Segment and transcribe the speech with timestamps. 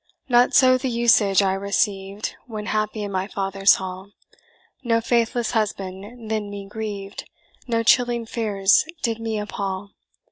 [0.27, 4.09] "Not so the usage I received When happy in my father's hall;
[4.83, 7.29] No faithless husband then me grieved,
[7.67, 9.91] No chilling fears did me appal.